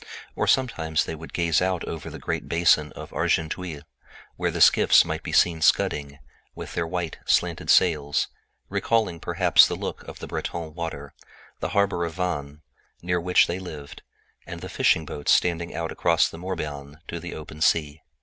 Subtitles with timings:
[0.47, 3.83] Sometimes they would gaze out over the great basin of Argenteuil,
[4.35, 6.17] where the skiffs might be seen scudding,
[6.55, 8.27] with their white, careening sails,
[8.67, 11.11] recalling perhaps the look of the Breton waters,
[11.59, 12.63] the harbor of Vanne,
[13.03, 14.01] near which they lived,
[14.47, 18.01] and the fishing boats standing out across the Morbihan to the open sea.